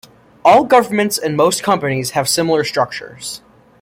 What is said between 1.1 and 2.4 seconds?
and most companies have